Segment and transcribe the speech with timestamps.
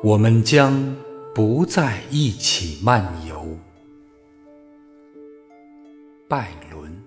[0.00, 0.94] 我们将
[1.34, 3.58] 不再一起漫游。
[6.28, 7.02] 拜伦。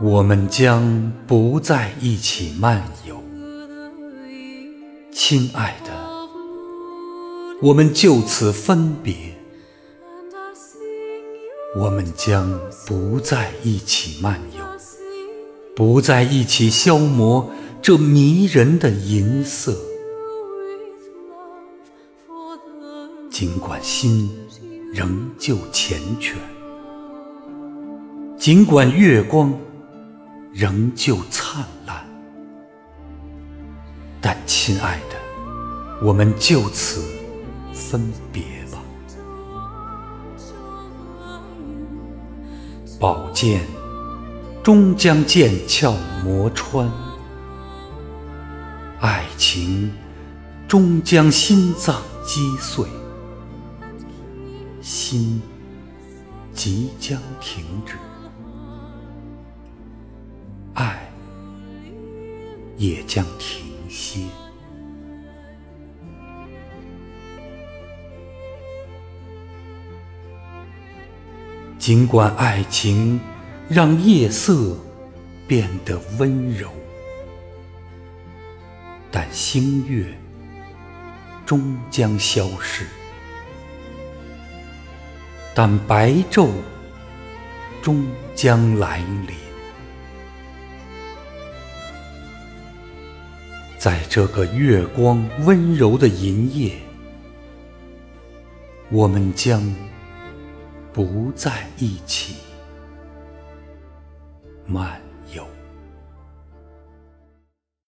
[0.00, 3.22] 我们将不再一起漫游。
[5.12, 5.92] 亲爱的
[7.60, 9.43] 我们就此分别。
[11.76, 12.48] 我们将
[12.86, 14.64] 不再一起漫游，
[15.74, 17.50] 不再一起消磨
[17.82, 19.76] 这迷人的银色。
[23.28, 24.30] 尽管心
[24.92, 26.34] 仍旧缱绻，
[28.38, 29.52] 尽管月光
[30.52, 32.06] 仍旧灿烂，
[34.20, 35.16] 但亲爱的，
[36.06, 37.02] 我们就此
[37.72, 38.00] 分
[38.32, 38.44] 别
[43.04, 43.60] 宝剑
[44.62, 46.90] 终将剑鞘磨穿，
[48.98, 49.92] 爱情
[50.66, 52.86] 终将心脏击碎，
[54.80, 55.42] 心
[56.54, 57.92] 即将停止，
[60.72, 61.12] 爱
[62.78, 64.20] 也将停歇。
[71.84, 73.20] 尽管爱情
[73.68, 74.74] 让夜色
[75.46, 76.70] 变得温柔，
[79.10, 80.06] 但星月
[81.44, 82.86] 终将消逝，
[85.54, 86.48] 但白昼
[87.82, 89.36] 终将来临。
[93.76, 96.78] 在这个月光温柔的银夜，
[98.88, 99.62] 我们将
[100.94, 102.36] 不在一起
[104.64, 105.00] 漫
[105.34, 105.44] 游。